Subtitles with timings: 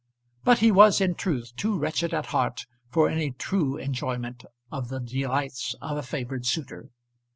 [0.43, 4.99] But he was in truth too wretched at heart for any true enjoyment of the
[4.99, 6.89] delights of a favoured suitor.